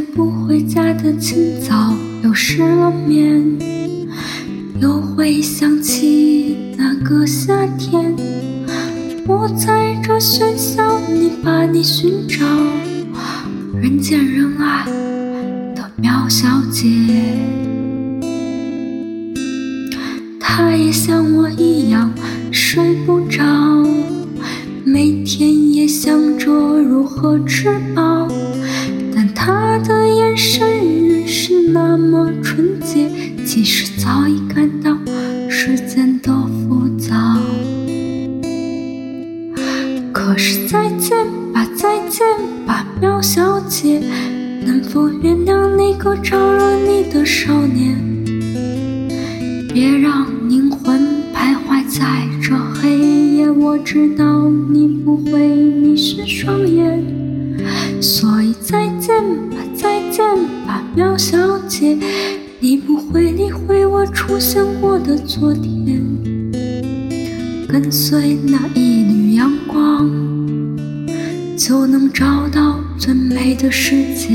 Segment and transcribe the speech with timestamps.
[0.00, 3.58] 不回家的清早，又失了眠，
[4.80, 8.14] 又会想起那个夏天。
[9.26, 12.44] 我在这喧嚣里把你寻找，
[13.78, 14.84] 人见人爱
[15.74, 16.88] 的苗小姐。
[20.40, 22.12] 她也像我一样
[22.50, 23.42] 睡不着，
[24.84, 26.50] 每天也想着
[26.80, 27.68] 如何吃
[36.22, 37.12] 多浮躁。
[40.12, 42.24] 可是再见吧，再见
[42.64, 44.00] 吧，喵小姐，
[44.64, 47.98] 能否原谅那个招惹你的少年？
[49.74, 51.00] 别让灵魂
[51.34, 57.02] 徘徊在这黑夜，我知道你不会迷失双眼。
[58.00, 60.24] 所以再见吧，再见
[60.66, 61.98] 吧，喵小姐，
[62.64, 66.00] 你不会理会我出现过的昨天。
[67.68, 70.08] 跟随那一缕阳光，
[71.58, 74.28] 就能找到最美的世界。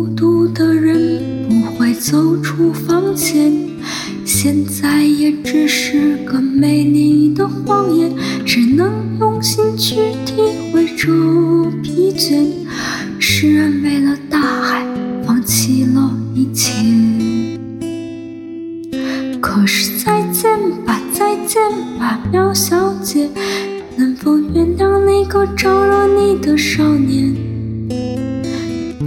[0.00, 3.52] 孤独的人不会走出房间，
[4.24, 8.10] 现在也只是个美丽的谎言，
[8.46, 10.40] 只能用心去体
[10.72, 11.06] 会这
[11.82, 12.46] 疲倦。
[13.18, 14.82] 诗人为了大海
[15.26, 16.72] 放弃了一切，
[19.38, 21.60] 可是再见吧，再见
[21.98, 23.28] 吧，苗小姐，
[23.96, 27.49] 能否原谅那个招惹你的少年？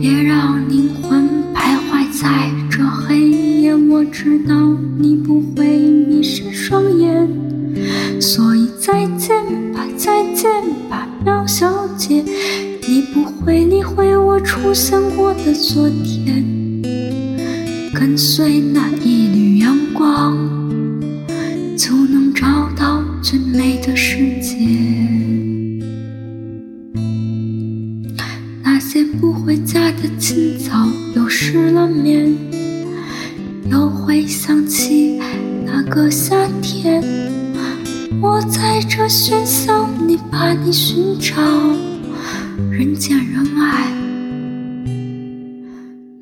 [0.04, 4.54] 别让灵魂徘徊在这黑夜，我知道
[5.00, 7.26] 你不会迷失双眼，
[8.20, 9.34] 所以再见
[9.72, 10.52] 吧，再见
[10.90, 12.22] 吧，苗小姐，
[12.86, 16.44] 你不会理会我出现过的昨天，
[17.94, 20.38] 跟随那一缕阳光，
[21.78, 25.53] 就能找到最美的世界。
[29.24, 30.86] 不回家的清早，
[31.16, 32.36] 又失了眠，
[33.72, 35.18] 又回想起
[35.66, 37.02] 那个夏天。
[38.22, 41.42] 我在这喧嚣里把你寻找，
[42.70, 43.90] 人见人爱，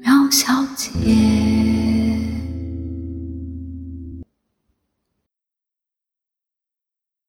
[0.04, 1.21] 苗小姐。